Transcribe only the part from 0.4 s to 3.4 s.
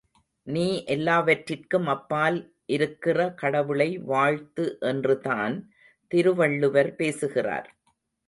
நீ எல்லாவற்றிற்கும் அப்பால் இருக்கிற